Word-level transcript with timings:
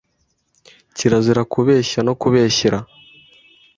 kirazira 0.95 1.41
kubeshya 1.53 1.99
no 2.07 2.13
kubeshyera 2.21 2.79